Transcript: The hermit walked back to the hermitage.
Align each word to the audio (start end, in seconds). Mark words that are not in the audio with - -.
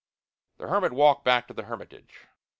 The 0.57 0.67
hermit 0.67 0.93
walked 0.93 1.23
back 1.23 1.45
to 1.47 1.53
the 1.53 1.61
hermitage. 1.65 2.25